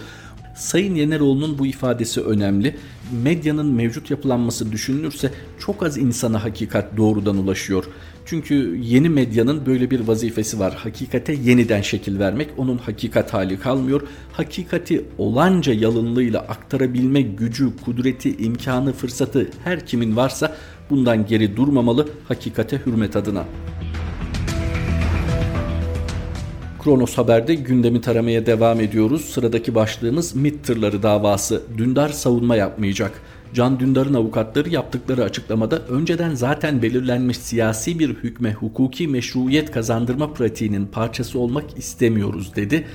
Sayın 0.57 0.95
Yeneroğlu'nun 0.95 1.59
bu 1.59 1.65
ifadesi 1.65 2.21
önemli. 2.21 2.77
Medyanın 3.23 3.73
mevcut 3.73 4.11
yapılanması 4.11 4.71
düşünülürse 4.71 5.31
çok 5.59 5.83
az 5.83 5.97
insana 5.97 6.43
hakikat 6.43 6.97
doğrudan 6.97 7.37
ulaşıyor. 7.37 7.83
Çünkü 8.25 8.79
yeni 8.83 9.09
medyanın 9.09 9.65
böyle 9.65 9.91
bir 9.91 9.99
vazifesi 9.99 10.59
var. 10.59 10.75
Hakikate 10.75 11.33
yeniden 11.33 11.81
şekil 11.81 12.19
vermek. 12.19 12.49
Onun 12.57 12.77
hakikat 12.77 13.33
hali 13.33 13.59
kalmıyor. 13.59 14.01
Hakikati 14.31 15.05
olanca 15.17 15.73
yalınlığıyla 15.73 16.39
aktarabilme 16.39 17.21
gücü, 17.21 17.77
kudreti, 17.85 18.37
imkanı, 18.37 18.93
fırsatı 18.93 19.49
her 19.63 19.85
kimin 19.85 20.15
varsa 20.15 20.55
bundan 20.89 21.25
geri 21.25 21.57
durmamalı 21.57 22.07
hakikate 22.27 22.81
hürmet 22.85 23.15
adına. 23.15 23.45
Kronos 26.87 27.17
Haber'de 27.17 27.55
gündemi 27.55 28.01
taramaya 28.01 28.45
devam 28.45 28.79
ediyoruz. 28.81 29.25
Sıradaki 29.25 29.75
başlığımız 29.75 30.35
MİT 30.35 30.63
tırları 30.63 31.03
davası. 31.03 31.63
Dündar 31.77 32.09
savunma 32.09 32.55
yapmayacak. 32.55 33.21
Can 33.53 33.79
Dündar'ın 33.79 34.13
avukatları 34.13 34.69
yaptıkları 34.69 35.23
açıklamada 35.23 35.79
önceden 35.79 36.35
zaten 36.35 36.81
belirlenmiş 36.81 37.37
siyasi 37.37 37.99
bir 37.99 38.09
hükme 38.09 38.53
hukuki 38.53 39.07
meşruiyet 39.07 39.71
kazandırma 39.71 40.33
pratiğinin 40.33 40.85
parçası 40.85 41.39
olmak 41.39 41.77
istemiyoruz 41.77 42.55
dedi. 42.55 42.85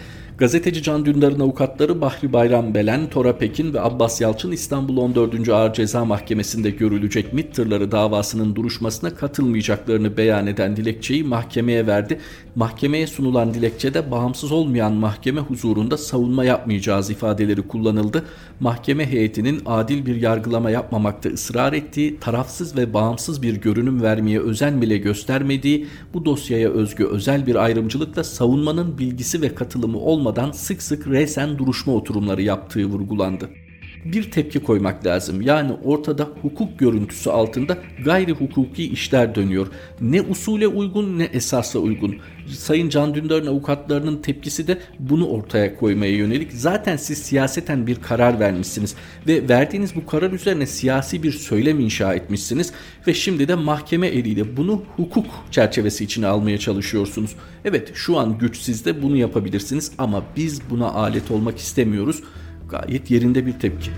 Gazeteci 0.43 0.83
Can 0.83 1.07
Dündar'ın 1.07 1.41
avukatları 1.41 2.01
Bahri 2.01 2.33
Bayram 2.33 2.75
Belen, 2.75 3.11
Tora 3.11 3.39
Pekin 3.39 3.75
ve 3.75 3.81
Abbas 3.81 4.21
Yalçın 4.21 4.53
İstanbul 4.53 4.97
14. 4.97 5.49
Ağır 5.49 5.73
Ceza 5.73 6.05
Mahkemesi'nde 6.05 6.71
görülecek 6.71 7.33
MİT 7.33 7.55
tırları 7.55 7.93
davasının 7.93 8.57
duruşmasına 8.57 9.15
katılmayacaklarını 9.15 10.17
beyan 10.17 10.47
eden 10.47 10.77
dilekçeyi 10.77 11.25
mahkemeye 11.25 11.87
verdi. 11.87 12.21
Mahkemeye 12.55 13.07
sunulan 13.07 13.55
dilekçede 13.55 14.11
bağımsız 14.11 14.53
olmayan 14.53 14.93
mahkeme 14.93 15.41
huzurunda 15.41 15.97
savunma 15.97 16.45
yapmayacağız 16.45 17.11
ifadeleri 17.11 17.63
kullanıldı. 17.63 18.25
Mahkeme 18.63 19.11
heyetinin 19.11 19.63
adil 19.67 20.07
bir 20.07 20.17
yargılama 20.17 20.71
yapmamakta 20.71 21.29
ısrar 21.29 21.73
ettiği, 21.73 22.21
tarafsız 22.21 22.77
ve 22.77 22.95
bağımsız 22.95 23.43
bir 23.43 23.55
görünüm 23.55 24.03
vermeye 24.03 24.41
özen 24.41 24.83
bile 24.83 24.99
göstermediği, 24.99 25.87
bu 26.15 26.25
dosyaya 26.25 26.71
özgü 26.71 27.05
özel 27.05 27.47
bir 27.47 27.55
ayrımcılıkla 27.55 28.25
savunmanın 28.25 28.99
bilgisi 28.99 29.43
ve 29.43 29.55
katılımı 29.55 29.99
olmadan 29.99 30.53
sık 30.53 30.83
sık 30.83 31.07
resen 31.07 31.59
duruşma 31.59 31.93
oturumları 31.93 32.43
yaptığı 32.43 32.85
vurgulandı 32.85 33.51
bir 34.05 34.31
tepki 34.31 34.61
koymak 34.61 35.07
lazım. 35.07 35.43
Yani 35.43 35.73
ortada 35.85 36.29
hukuk 36.43 36.79
görüntüsü 36.79 37.31
altında 37.31 37.79
gayri 38.05 38.33
hukuki 38.33 38.85
işler 38.85 39.35
dönüyor. 39.35 39.67
Ne 40.01 40.23
usule 40.23 40.67
uygun 40.67 41.19
ne 41.19 41.25
esasla 41.25 41.81
uygun. 41.81 42.17
Sayın 42.47 42.89
Can 42.89 43.15
Dündar'ın 43.15 43.47
avukatlarının 43.47 44.23
tepkisi 44.23 44.67
de 44.67 44.79
bunu 44.99 45.27
ortaya 45.27 45.77
koymaya 45.77 46.13
yönelik. 46.13 46.53
Zaten 46.53 46.97
siz 46.97 47.19
siyaseten 47.19 47.87
bir 47.87 47.97
karar 47.97 48.41
vermişsiniz 48.41 48.95
ve 49.27 49.49
verdiğiniz 49.49 49.97
bu 49.97 50.07
karar 50.07 50.33
üzerine 50.33 50.67
siyasi 50.67 51.23
bir 51.23 51.33
söylem 51.33 51.81
inşa 51.81 52.15
etmişsiniz 52.15 52.73
ve 53.07 53.15
şimdi 53.15 53.49
de 53.49 53.55
mahkeme 53.55 54.07
eliyle 54.07 54.57
bunu 54.57 54.83
hukuk 54.97 55.27
çerçevesi 55.51 56.05
içine 56.05 56.27
almaya 56.27 56.59
çalışıyorsunuz. 56.59 57.31
Evet 57.65 57.91
şu 57.95 58.19
an 58.19 58.39
güç 58.39 58.59
sizde 58.61 59.03
bunu 59.03 59.17
yapabilirsiniz 59.17 59.93
ama 59.99 60.23
biz 60.37 60.71
buna 60.71 60.91
alet 60.91 61.31
olmak 61.31 61.59
istemiyoruz 61.59 62.23
Gayet 62.73 63.11
yerinde 63.11 63.47
bir 63.47 63.53
tepki. 63.53 63.91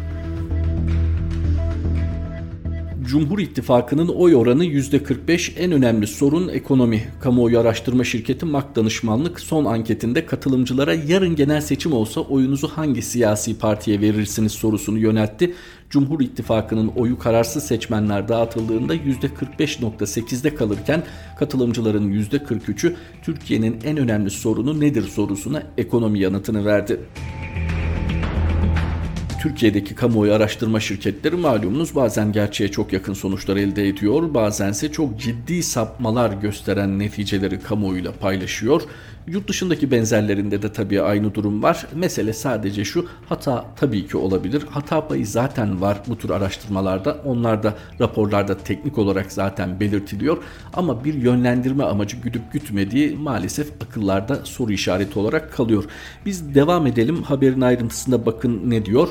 Cumhur 3.07 3.39
İttifakı'nın 3.39 4.09
oy 4.09 4.37
oranı 4.37 4.65
%45 4.65 5.59
en 5.59 5.73
önemli 5.73 6.07
sorun 6.07 6.49
ekonomi. 6.49 7.03
Kamuoyu 7.21 7.59
araştırma 7.59 8.05
şirketi 8.05 8.47
MAK 8.47 8.77
Danışmanlık 8.77 9.41
son 9.41 9.65
anketinde 9.65 10.27
katılımcılara 10.27 10.95
yarın 10.95 11.37
genel 11.37 11.61
seçim 11.61 11.93
olsa 11.93 12.21
oyunuzu 12.21 12.69
hangi 12.69 13.03
siyasi 13.03 13.59
partiye 13.59 14.01
verirsiniz 14.01 14.53
sorusunu 14.53 14.99
yöneltti. 14.99 15.55
Cumhur 15.91 16.21
İttifakı'nın 16.21 16.89
oyu 16.89 17.19
kararsız 17.19 17.65
seçmenler 17.65 18.29
dağıtıldığında 18.29 18.95
%45.8'de 18.97 20.55
kalırken 20.55 21.03
katılımcıların 21.39 22.13
%43'ü 22.13 22.95
Türkiye'nin 23.23 23.79
en 23.85 23.97
önemli 23.97 24.31
sorunu 24.31 24.81
nedir 24.81 25.03
sorusuna 25.03 25.63
ekonomi 25.79 26.21
yanıtını 26.21 26.65
verdi. 26.65 27.01
Türkiye'deki 29.45 29.95
kamuoyu 29.95 30.33
araştırma 30.33 30.81
şirketleri 30.81 31.37
malumunuz 31.37 31.95
bazen 31.95 32.33
gerçeğe 32.33 32.71
çok 32.71 32.93
yakın 32.93 33.13
sonuçlar 33.13 33.57
elde 33.57 33.89
ediyor, 33.89 34.35
bazense 34.35 34.93
çok 34.93 35.21
ciddi 35.21 35.63
sapmalar 35.63 36.33
gösteren 36.33 36.99
neticeleri 36.99 37.61
kamuoyuyla 37.61 38.13
paylaşıyor. 38.13 38.83
Yurt 39.27 39.49
dışındaki 39.49 39.91
benzerlerinde 39.91 40.63
de 40.63 40.73
tabii 40.73 41.03
aynı 41.03 41.35
durum 41.35 41.63
var. 41.63 41.87
Mesele 41.95 42.33
sadece 42.33 42.85
şu 42.85 43.07
hata 43.29 43.65
tabii 43.77 44.07
ki 44.07 44.17
olabilir. 44.17 44.63
Hata 44.71 45.09
payı 45.09 45.27
zaten 45.27 45.81
var 45.81 45.99
bu 46.09 46.19
tür 46.19 46.31
araştırmalarda. 46.31 47.17
Onlar 47.25 47.63
da 47.63 47.75
raporlarda 48.01 48.59
teknik 48.59 48.99
olarak 48.99 49.33
zaten 49.33 49.81
belirtiliyor. 49.81 50.43
Ama 50.75 51.05
bir 51.05 51.15
yönlendirme 51.15 51.85
amacı 51.85 52.17
güdüp 52.17 52.53
gütmediği 52.53 53.17
maalesef 53.17 53.73
akıllarda 53.83 54.45
soru 54.45 54.73
işareti 54.73 55.19
olarak 55.19 55.53
kalıyor. 55.53 55.85
Biz 56.27 56.55
devam 56.55 56.87
edelim. 56.87 57.23
Haberin 57.23 57.61
ayrıntısında 57.61 58.27
bakın 58.27 58.71
ne 58.71 58.85
diyor. 58.85 59.09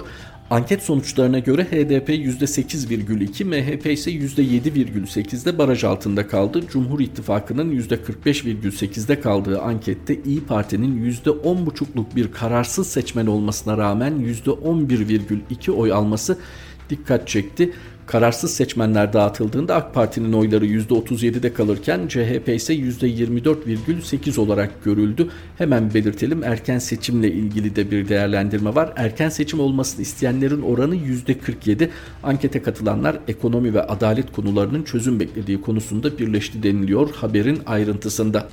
Anket 0.53 0.83
sonuçlarına 0.83 1.39
göre 1.39 1.63
HDP 1.63 2.09
%8,2, 2.09 3.45
MHP 3.45 3.85
ise 3.85 4.11
%7,8'de 4.11 5.57
baraj 5.57 5.83
altında 5.83 6.27
kaldı. 6.27 6.67
Cumhur 6.67 6.99
İttifakı'nın 6.99 7.71
%45,8'de 7.71 9.19
kaldığı 9.19 9.61
ankette 9.61 10.19
İyi 10.25 10.43
Parti'nin 10.43 11.11
%10,5'luk 11.11 12.15
bir 12.15 12.31
kararsız 12.31 12.87
seçmen 12.87 13.25
olmasına 13.25 13.77
rağmen 13.77 14.13
%11,2 14.13 15.71
oy 15.71 15.91
alması 15.91 16.37
dikkat 16.89 17.27
çekti. 17.27 17.73
Kararsız 18.05 18.53
seçmenler 18.53 19.13
dağıtıldığında 19.13 19.75
AK 19.75 19.93
Parti'nin 19.93 20.33
oyları 20.33 20.65
%37'de 20.65 21.53
kalırken 21.53 22.07
CHP 22.07 22.49
ise 22.49 22.73
%24,8 22.75 24.39
olarak 24.39 24.83
görüldü. 24.83 25.29
Hemen 25.57 25.93
belirtelim 25.93 26.43
erken 26.43 26.79
seçimle 26.79 27.31
ilgili 27.31 27.75
de 27.75 27.91
bir 27.91 28.09
değerlendirme 28.09 28.75
var. 28.75 28.93
Erken 28.95 29.29
seçim 29.29 29.59
olmasını 29.59 30.01
isteyenlerin 30.01 30.61
oranı 30.61 30.95
%47. 30.95 31.89
Ankete 32.23 32.61
katılanlar 32.61 33.19
ekonomi 33.27 33.73
ve 33.73 33.83
adalet 33.83 34.31
konularının 34.31 34.83
çözüm 34.83 35.19
beklediği 35.19 35.61
konusunda 35.61 36.17
birleşti 36.17 36.63
deniliyor 36.63 37.11
haberin 37.15 37.59
ayrıntısında. 37.65 38.47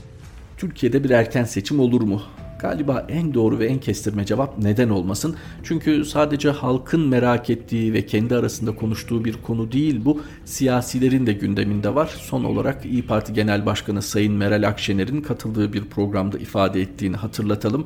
Türkiye'de 0.57 1.05
bir 1.05 1.11
erken 1.11 1.45
seçim 1.45 1.81
olur 1.81 2.01
mu? 2.01 2.23
Galiba 2.61 3.07
en 3.09 3.35
doğru 3.35 3.59
ve 3.59 3.67
en 3.67 3.79
kestirme 3.81 4.27
cevap 4.27 4.59
neden 4.59 4.89
olmasın? 4.89 5.37
Çünkü 5.63 6.05
sadece 6.05 6.51
halkın 6.51 7.09
merak 7.09 7.51
ettiği 7.51 7.93
ve 7.93 8.07
kendi 8.07 8.35
arasında 8.35 8.75
konuştuğu 8.75 9.25
bir 9.25 9.33
konu 9.33 9.73
değil 9.73 10.05
bu. 10.05 10.23
Siyasilerin 10.45 11.27
de 11.27 11.33
gündeminde 11.33 11.95
var. 11.95 12.07
Son 12.19 12.45
olarak 12.45 12.87
İyi 12.87 13.03
Parti 13.03 13.33
Genel 13.33 13.67
Başkanı 13.67 14.03
Sayın 14.03 14.35
Meral 14.35 14.69
Akşener'in 14.69 15.21
katıldığı 15.21 15.73
bir 15.73 15.85
programda 15.85 16.39
ifade 16.39 16.81
ettiğini 16.81 17.17
hatırlatalım. 17.17 17.85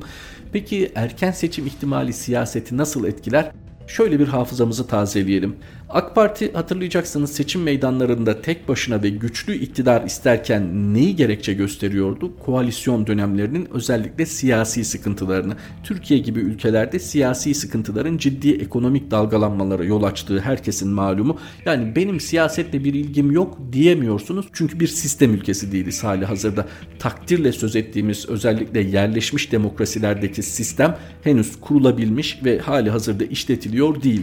Peki 0.53 0.91
erken 0.95 1.31
seçim 1.31 1.65
ihtimali 1.67 2.13
siyaseti 2.13 2.77
nasıl 2.77 3.05
etkiler? 3.05 3.51
Şöyle 3.87 4.19
bir 4.19 4.27
hafızamızı 4.27 4.87
tazeleyelim. 4.87 5.55
AK 5.89 6.15
Parti 6.15 6.53
hatırlayacaksınız 6.53 7.31
seçim 7.31 7.63
meydanlarında 7.63 8.41
tek 8.41 8.67
başına 8.67 9.03
ve 9.03 9.09
güçlü 9.09 9.55
iktidar 9.55 10.03
isterken 10.03 10.93
neyi 10.93 11.15
gerekçe 11.15 11.53
gösteriyordu? 11.53 12.33
Koalisyon 12.45 13.07
dönemlerinin 13.07 13.67
özellikle 13.73 14.25
siyasi 14.25 14.85
sıkıntılarını. 14.85 15.53
Türkiye 15.83 16.19
gibi 16.19 16.39
ülkelerde 16.39 16.99
siyasi 16.99 17.53
sıkıntıların 17.53 18.17
ciddi 18.17 18.51
ekonomik 18.51 19.11
dalgalanmalara 19.11 19.83
yol 19.83 20.03
açtığı 20.03 20.39
herkesin 20.39 20.89
malumu. 20.89 21.37
Yani 21.65 21.95
benim 21.95 22.19
siyasetle 22.19 22.83
bir 22.83 22.93
ilgim 22.93 23.31
yok 23.31 23.57
diyemiyorsunuz. 23.71 24.45
Çünkü 24.53 24.79
bir 24.79 24.87
sistem 24.87 25.33
ülkesi 25.33 25.71
değiliz 25.71 26.03
hali 26.03 26.25
hazırda. 26.25 26.65
Takdirle 26.99 27.51
söz 27.51 27.75
ettiğimiz 27.75 28.29
özellikle 28.29 28.81
yerleşmiş 28.81 29.51
demokrasilerdeki 29.51 30.43
sistem 30.43 30.97
henüz 31.21 31.59
kurulabilmiş 31.61 32.43
ve 32.43 32.59
hali 32.59 32.89
hazırda 32.89 33.23
işletiliyor 33.23 34.01
değil 34.03 34.21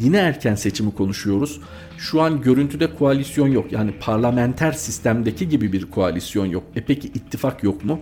yine 0.00 0.16
erken 0.16 0.54
seçimi 0.54 0.94
konuşuyoruz. 0.94 1.60
Şu 1.98 2.22
an 2.22 2.42
görüntüde 2.42 2.94
koalisyon 2.94 3.48
yok. 3.48 3.72
Yani 3.72 3.92
parlamenter 4.00 4.72
sistemdeki 4.72 5.48
gibi 5.48 5.72
bir 5.72 5.90
koalisyon 5.90 6.46
yok. 6.46 6.64
E 6.76 6.80
peki 6.84 7.08
ittifak 7.08 7.62
yok 7.62 7.84
mu? 7.84 8.00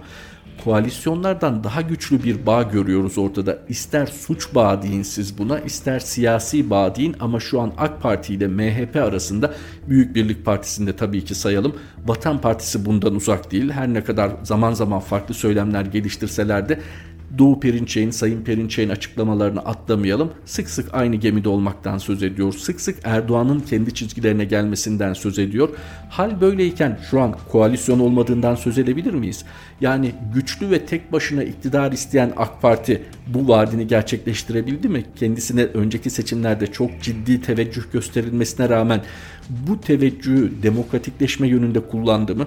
Koalisyonlardan 0.64 1.64
daha 1.64 1.82
güçlü 1.82 2.24
bir 2.24 2.46
bağ 2.46 2.62
görüyoruz 2.62 3.18
ortada. 3.18 3.58
İster 3.68 4.06
suç 4.06 4.54
bağı 4.54 4.82
deyin 4.82 5.02
siz 5.02 5.38
buna, 5.38 5.58
ister 5.58 6.00
siyasi 6.00 6.70
bağ 6.70 6.94
deyin 6.94 7.16
ama 7.20 7.40
şu 7.40 7.60
an 7.60 7.72
AK 7.78 8.02
Parti 8.02 8.34
ile 8.34 8.48
MHP 8.48 8.96
arasında 8.96 9.54
Büyük 9.88 10.14
Birlik 10.14 10.44
Partisi'nde 10.44 10.96
tabii 10.96 11.24
ki 11.24 11.34
sayalım. 11.34 11.74
Vatan 12.06 12.40
Partisi 12.40 12.86
bundan 12.86 13.14
uzak 13.14 13.50
değil. 13.50 13.70
Her 13.70 13.94
ne 13.94 14.04
kadar 14.04 14.30
zaman 14.42 14.72
zaman 14.72 15.00
farklı 15.00 15.34
söylemler 15.34 15.82
geliştirseler 15.82 16.68
de 16.68 16.80
Doğu 17.38 17.60
Perinçek'in, 17.60 18.10
Sayın 18.10 18.44
Perinçek'in 18.44 18.88
açıklamalarını 18.88 19.60
atlamayalım. 19.60 20.30
Sık 20.44 20.70
sık 20.70 20.94
aynı 20.94 21.16
gemide 21.16 21.48
olmaktan 21.48 21.98
söz 21.98 22.22
ediyor. 22.22 22.52
Sık 22.52 22.80
sık 22.80 22.98
Erdoğan'ın 23.04 23.60
kendi 23.60 23.94
çizgilerine 23.94 24.44
gelmesinden 24.44 25.12
söz 25.12 25.38
ediyor. 25.38 25.68
Hal 26.10 26.40
böyleyken 26.40 26.98
şu 27.10 27.20
an 27.20 27.36
koalisyon 27.48 27.98
olmadığından 27.98 28.54
söz 28.54 28.78
edebilir 28.78 29.14
miyiz? 29.14 29.44
Yani 29.80 30.12
güçlü 30.34 30.70
ve 30.70 30.86
tek 30.86 31.12
başına 31.12 31.42
iktidar 31.42 31.92
isteyen 31.92 32.32
AK 32.36 32.62
Parti 32.62 33.02
bu 33.26 33.48
vaadini 33.48 33.86
gerçekleştirebildi 33.86 34.88
mi? 34.88 35.04
Kendisine 35.16 35.62
önceki 35.62 36.10
seçimlerde 36.10 36.66
çok 36.66 37.02
ciddi 37.02 37.42
teveccüh 37.42 37.82
gösterilmesine 37.92 38.68
rağmen 38.68 39.02
bu 39.50 39.80
teveccühü 39.80 40.52
demokratikleşme 40.62 41.48
yönünde 41.48 41.80
kullandı 41.80 42.36
mı? 42.36 42.46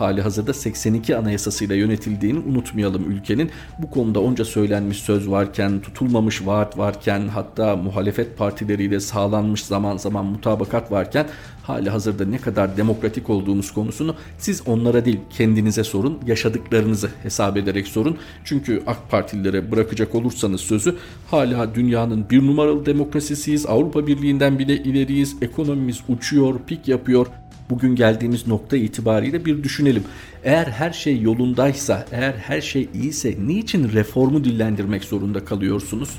Hali 0.00 0.22
hazırda 0.22 0.54
82 0.54 1.16
anayasasıyla 1.16 1.74
yönetildiğini 1.74 2.38
unutmayalım 2.38 3.10
ülkenin. 3.10 3.50
Bu 3.78 3.90
konuda 3.90 4.20
onca 4.20 4.44
söylenmiş 4.44 4.98
söz 4.98 5.30
varken, 5.30 5.80
tutulmamış 5.80 6.46
vaat 6.46 6.78
varken, 6.78 7.28
hatta 7.28 7.76
muhalefet 7.76 8.38
partileriyle 8.38 9.00
sağlanmış 9.00 9.64
zaman 9.64 9.96
zaman 9.96 10.26
mutabakat 10.26 10.92
varken 10.92 11.26
hali 11.62 11.90
hazırda 11.90 12.24
ne 12.24 12.38
kadar 12.38 12.76
demokratik 12.76 13.30
olduğumuz 13.30 13.70
konusunu 13.70 14.14
siz 14.38 14.62
onlara 14.66 15.04
değil 15.04 15.20
kendinize 15.30 15.84
sorun, 15.84 16.18
yaşadıklarınızı 16.26 17.10
hesap 17.22 17.56
ederek 17.56 17.88
sorun. 17.88 18.16
Çünkü 18.44 18.82
AK 18.86 19.10
Partililere 19.10 19.70
bırakacak 19.70 20.14
olursanız 20.14 20.60
sözü 20.60 20.96
hala 21.30 21.74
dünyanın 21.74 22.30
bir 22.30 22.46
numaralı 22.46 22.86
demokrasisiyiz, 22.86 23.66
Avrupa 23.66 24.06
Birliği'nden 24.06 24.58
bile 24.58 24.76
ileriyiz, 24.76 25.36
ekonomimiz 25.42 26.00
uçuyor, 26.08 26.60
pik 26.66 26.88
yapıyor. 26.88 27.26
Bugün 27.70 27.94
geldiğimiz 27.94 28.46
nokta 28.46 28.76
itibariyle 28.76 29.44
bir 29.44 29.62
düşünelim. 29.62 30.04
Eğer 30.44 30.66
her 30.66 30.92
şey 30.92 31.20
yolundaysa, 31.20 32.06
eğer 32.12 32.32
her 32.32 32.60
şey 32.60 32.88
iyiyse 32.94 33.34
niçin 33.46 33.92
reformu 33.92 34.44
dillendirmek 34.44 35.04
zorunda 35.04 35.44
kalıyorsunuz? 35.44 36.10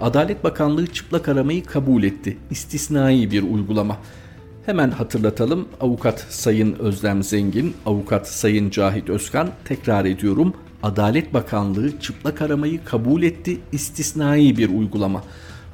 Adalet 0.00 0.44
Bakanlığı 0.44 0.86
çıplak 0.86 1.28
aramayı 1.28 1.64
kabul 1.64 2.02
etti. 2.02 2.36
İstisnai 2.50 3.30
bir 3.30 3.42
uygulama. 3.42 3.98
Hemen 4.66 4.90
hatırlatalım. 4.90 5.68
Avukat 5.80 6.26
Sayın 6.30 6.72
Özlem 6.78 7.22
Zengin, 7.22 7.74
Avukat 7.86 8.28
Sayın 8.28 8.70
Cahit 8.70 9.08
Özkan 9.08 9.50
tekrar 9.64 10.04
ediyorum. 10.04 10.54
Adalet 10.82 11.34
Bakanlığı 11.34 12.00
çıplak 12.00 12.42
aramayı 12.42 12.84
kabul 12.84 13.22
etti. 13.22 13.58
İstisnai 13.72 14.56
bir 14.56 14.68
uygulama. 14.68 15.22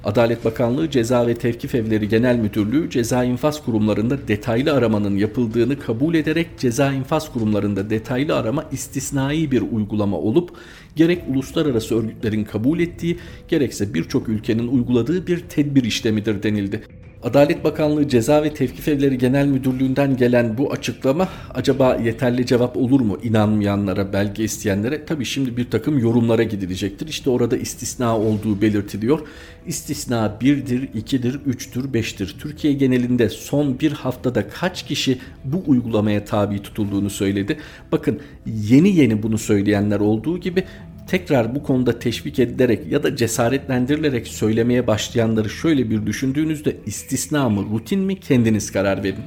Adalet 0.04 0.44
Bakanlığı 0.44 0.90
Ceza 0.90 1.26
ve 1.26 1.34
Tevkif 1.34 1.74
Evleri 1.74 2.08
Genel 2.08 2.36
Müdürlüğü 2.36 2.90
ceza 2.90 3.24
infaz 3.24 3.64
kurumlarında 3.64 4.28
detaylı 4.28 4.72
aramanın 4.72 5.16
yapıldığını 5.16 5.78
kabul 5.78 6.14
ederek 6.14 6.46
ceza 6.58 6.92
infaz 6.92 7.32
kurumlarında 7.32 7.90
detaylı 7.90 8.36
arama 8.36 8.64
istisnai 8.72 9.50
bir 9.50 9.62
uygulama 9.72 10.18
olup 10.18 10.50
gerek 10.96 11.22
uluslararası 11.28 11.98
örgütlerin 11.98 12.44
kabul 12.44 12.80
ettiği 12.80 13.18
gerekse 13.48 13.94
birçok 13.94 14.28
ülkenin 14.28 14.68
uyguladığı 14.68 15.26
bir 15.26 15.40
tedbir 15.40 15.84
işlemidir 15.84 16.42
denildi. 16.42 16.82
Adalet 17.22 17.64
Bakanlığı 17.64 18.08
Ceza 18.08 18.42
ve 18.42 18.54
Tevkif 18.54 18.88
Evleri 18.88 19.18
Genel 19.18 19.46
Müdürlüğü'nden 19.46 20.16
gelen 20.16 20.58
bu 20.58 20.72
açıklama 20.72 21.28
acaba 21.54 21.96
yeterli 21.96 22.46
cevap 22.46 22.76
olur 22.76 23.00
mu 23.00 23.18
inanmayanlara, 23.22 24.12
belge 24.12 24.44
isteyenlere? 24.44 25.04
Tabi 25.04 25.24
şimdi 25.24 25.56
bir 25.56 25.70
takım 25.70 25.98
yorumlara 25.98 26.42
gidilecektir. 26.42 27.08
İşte 27.08 27.30
orada 27.30 27.56
istisna 27.56 28.18
olduğu 28.18 28.60
belirtiliyor. 28.62 29.20
İstisna 29.66 30.36
1'dir, 30.40 30.88
2'dir, 30.88 31.34
3'tür, 31.34 31.92
5'tir. 31.92 32.38
Türkiye 32.38 32.72
genelinde 32.72 33.28
son 33.28 33.80
bir 33.80 33.92
haftada 33.92 34.48
kaç 34.48 34.86
kişi 34.86 35.18
bu 35.44 35.62
uygulamaya 35.66 36.24
tabi 36.24 36.62
tutulduğunu 36.62 37.10
söyledi. 37.10 37.56
Bakın 37.92 38.20
yeni 38.46 38.96
yeni 38.96 39.22
bunu 39.22 39.38
söyleyenler 39.38 40.00
olduğu 40.00 40.38
gibi 40.38 40.64
tekrar 41.08 41.54
bu 41.54 41.62
konuda 41.62 41.98
teşvik 41.98 42.38
edilerek 42.38 42.92
ya 42.92 43.02
da 43.02 43.16
cesaretlendirilerek 43.16 44.28
söylemeye 44.28 44.86
başlayanları 44.86 45.50
şöyle 45.50 45.90
bir 45.90 46.06
düşündüğünüzde 46.06 46.76
istisna 46.86 47.48
mı 47.48 47.66
rutin 47.72 48.00
mi 48.00 48.20
kendiniz 48.20 48.72
karar 48.72 49.02
verin. 49.02 49.24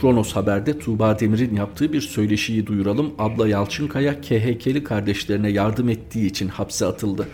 Kronos 0.00 0.32
Haber'de 0.32 0.78
Tuğba 0.78 1.18
Demir'in 1.18 1.56
yaptığı 1.56 1.92
bir 1.92 2.00
söyleşiyi 2.00 2.66
duyuralım. 2.66 3.14
Abla 3.18 3.48
Yalçınkaya 3.48 4.20
KHK'li 4.20 4.84
kardeşlerine 4.84 5.50
yardım 5.50 5.88
ettiği 5.88 6.26
için 6.26 6.48
hapse 6.48 6.86
atıldı. 6.86 7.28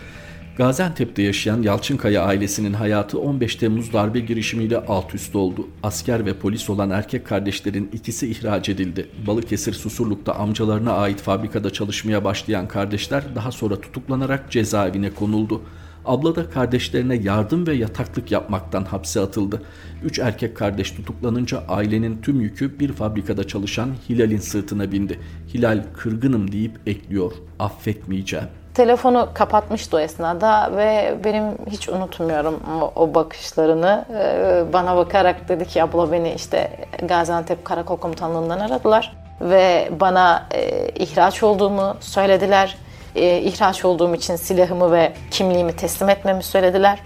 Gaziantep'te 0.57 1.21
yaşayan 1.21 1.61
Yalçınkaya 1.61 2.23
ailesinin 2.23 2.73
hayatı 2.73 3.19
15 3.19 3.55
Temmuz 3.55 3.93
darbe 3.93 4.19
girişimiyle 4.19 4.77
alt 4.77 5.15
üst 5.15 5.35
oldu. 5.35 5.67
Asker 5.83 6.25
ve 6.25 6.33
polis 6.33 6.69
olan 6.69 6.89
erkek 6.89 7.25
kardeşlerin 7.25 7.89
ikisi 7.93 8.31
ihraç 8.31 8.69
edildi. 8.69 9.09
Balıkesir 9.27 9.73
Susurluk'ta 9.73 10.33
amcalarına 10.33 10.93
ait 10.93 11.21
fabrikada 11.21 11.69
çalışmaya 11.69 12.23
başlayan 12.23 12.67
kardeşler 12.67 13.23
daha 13.35 13.51
sonra 13.51 13.81
tutuklanarak 13.81 14.51
cezaevine 14.51 15.09
konuldu. 15.09 15.61
Abla 16.05 16.35
da 16.35 16.49
kardeşlerine 16.49 17.15
yardım 17.15 17.67
ve 17.67 17.73
yataklık 17.73 18.31
yapmaktan 18.31 18.83
hapse 18.85 19.19
atıldı. 19.19 19.61
Üç 20.03 20.19
erkek 20.19 20.57
kardeş 20.57 20.91
tutuklanınca 20.91 21.63
ailenin 21.67 22.21
tüm 22.21 22.41
yükü 22.41 22.79
bir 22.79 22.93
fabrikada 22.93 23.47
çalışan 23.47 23.89
Hilal'in 24.09 24.37
sırtına 24.37 24.91
bindi. 24.91 25.19
Hilal 25.53 25.83
kırgınım 25.93 26.51
deyip 26.51 26.79
ekliyor. 26.87 27.31
Affetmeyeceğim. 27.59 28.60
Telefonu 28.73 29.29
kapatmıştı 29.33 29.97
o 29.97 29.99
esnada 29.99 30.71
ve 30.77 31.15
benim 31.23 31.43
hiç 31.69 31.89
unutmuyorum 31.89 32.59
o, 32.81 32.91
o 32.95 33.15
bakışlarını. 33.15 34.05
Ee, 34.13 34.73
bana 34.73 34.97
bakarak 34.97 35.49
dedi 35.49 35.67
ki 35.67 35.83
abla 35.83 36.11
beni 36.11 36.33
işte 36.33 36.71
Gaziantep 37.03 37.65
Karakol 37.65 37.97
Komutanlığı'ndan 37.97 38.59
aradılar 38.59 39.13
ve 39.41 39.89
bana 39.99 40.47
e, 40.51 40.89
ihraç 40.89 41.43
olduğumu 41.43 41.97
söylediler. 41.99 42.77
E, 43.15 43.37
ihraç 43.37 43.85
olduğum 43.85 44.15
için 44.15 44.35
silahımı 44.35 44.91
ve 44.91 45.13
kimliğimi 45.31 45.75
teslim 45.75 46.09
etmemi 46.09 46.43
söylediler. 46.43 46.99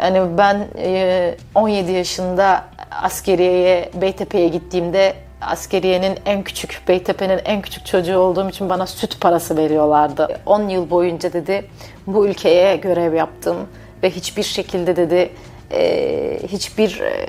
Yani 0.00 0.38
ben 0.38 0.66
e, 0.78 1.34
17 1.54 1.92
yaşında 1.92 2.64
askeriyeye 2.90 3.90
Beytepe'ye 4.00 4.48
gittiğimde 4.48 5.14
askeriyenin 5.40 6.18
en 6.26 6.42
küçük, 6.42 6.82
Beytepe'nin 6.88 7.40
en 7.44 7.62
küçük 7.62 7.86
çocuğu 7.86 8.18
olduğum 8.18 8.48
için 8.48 8.70
bana 8.70 8.86
süt 8.86 9.20
parası 9.20 9.56
veriyorlardı. 9.56 10.40
10 10.46 10.68
yıl 10.68 10.90
boyunca 10.90 11.32
dedi 11.32 11.64
bu 12.06 12.26
ülkeye 12.26 12.76
görev 12.76 13.14
yaptım 13.14 13.56
ve 14.02 14.10
hiçbir 14.10 14.42
şekilde 14.42 14.96
dedi 14.96 15.30
e, 15.72 16.40
hiçbir 16.48 17.00
e, 17.00 17.26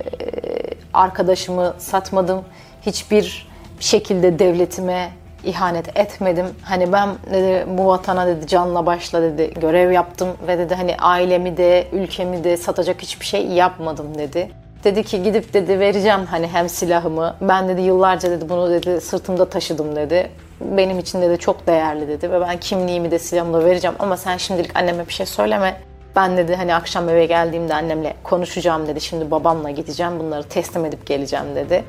arkadaşımı 0.93 1.75
satmadım. 1.77 2.45
Hiçbir 2.81 3.47
şekilde 3.79 4.39
devletime 4.39 5.11
ihanet 5.43 5.97
etmedim. 5.97 6.45
Hani 6.63 6.91
ben 6.93 7.09
dedi 7.31 7.65
bu 7.77 7.87
vatana 7.87 8.27
dedi 8.27 8.47
canla 8.47 8.85
başla 8.85 9.21
dedi 9.21 9.53
görev 9.59 9.91
yaptım 9.91 10.29
ve 10.47 10.57
dedi 10.57 10.75
hani 10.75 10.95
ailemi 10.97 11.57
de 11.57 11.87
ülkemi 11.91 12.43
de 12.43 12.57
satacak 12.57 13.01
hiçbir 13.01 13.25
şey 13.25 13.47
yapmadım 13.47 14.17
dedi. 14.17 14.51
Dedi 14.83 15.03
ki 15.03 15.23
gidip 15.23 15.53
dedi 15.53 15.79
vereceğim 15.79 16.25
hani 16.25 16.47
hem 16.47 16.69
silahımı. 16.69 17.35
Ben 17.41 17.69
dedi 17.69 17.81
yıllarca 17.81 18.31
dedi 18.31 18.49
bunu 18.49 18.69
dedi 18.69 19.01
sırtımda 19.01 19.49
taşıdım 19.49 19.95
dedi. 19.95 20.29
Benim 20.61 20.99
için 20.99 21.21
dedi 21.21 21.37
çok 21.39 21.67
değerli 21.67 22.07
dedi 22.07 22.31
ve 22.31 22.41
ben 22.41 22.59
kimliğimi 22.59 23.11
de 23.11 23.19
silahımı 23.19 23.53
da 23.53 23.65
vereceğim 23.65 23.95
ama 23.99 24.17
sen 24.17 24.37
şimdilik 24.37 24.75
anneme 24.77 25.07
bir 25.07 25.13
şey 25.13 25.25
söyleme. 25.25 25.81
Ben 26.15 26.37
dedi 26.37 26.55
hani 26.55 26.75
akşam 26.75 27.09
eve 27.09 27.25
geldiğimde 27.25 27.73
annemle 27.73 28.13
konuşacağım 28.23 28.87
dedi. 28.87 29.01
Şimdi 29.01 29.31
babamla 29.31 29.69
gideceğim 29.69 30.19
bunları 30.19 30.43
teslim 30.43 30.85
edip 30.85 31.05
geleceğim 31.05 31.45
dedi. 31.55 31.83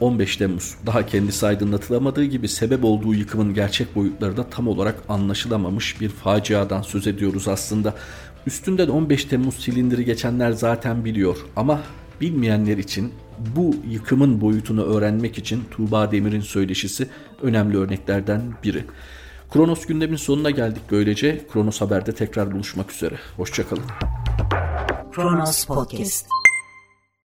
15 0.00 0.36
Temmuz. 0.36 0.74
Daha 0.86 1.06
kendisi 1.06 1.46
aydınlatılamadığı 1.46 2.24
gibi 2.24 2.48
sebep 2.48 2.84
olduğu 2.84 3.14
yıkımın 3.14 3.54
gerçek 3.54 3.96
boyutları 3.96 4.36
da 4.36 4.50
tam 4.50 4.68
olarak 4.68 4.94
anlaşılamamış 5.08 6.00
bir 6.00 6.08
faciadan 6.08 6.82
söz 6.82 7.06
ediyoruz 7.06 7.48
aslında. 7.48 7.94
Üstünden 8.46 8.88
15 8.88 9.24
Temmuz 9.24 9.54
silindiri 9.54 10.04
geçenler 10.04 10.52
zaten 10.52 11.04
biliyor 11.04 11.36
ama 11.56 11.80
bilmeyenler 12.20 12.78
için 12.78 13.12
bu 13.56 13.74
yıkımın 13.90 14.40
boyutunu 14.40 14.82
öğrenmek 14.84 15.38
için 15.38 15.64
Tuğba 15.70 16.12
Demir'in 16.12 16.40
söyleşisi 16.40 17.08
önemli 17.42 17.78
örneklerden 17.78 18.42
biri. 18.64 18.84
Kronos 19.52 19.86
gündemin 19.86 20.16
sonuna 20.16 20.50
geldik 20.50 20.82
böylece. 20.90 21.46
Kronos 21.52 21.80
Haber'de 21.80 22.12
tekrar 22.12 22.52
buluşmak 22.52 22.92
üzere. 22.92 23.14
Hoşçakalın. 23.36 23.84
Kronos 25.12 25.64
Podcast 25.64 26.26